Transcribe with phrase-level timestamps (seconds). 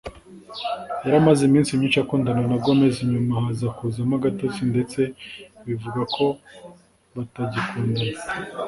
[1.03, 4.99] yari amaze iminsi akundana na Gomez nyuma haza kuzamo agatotsi ndetse
[5.65, 6.25] bivugwa ko
[7.15, 8.19] batagikundana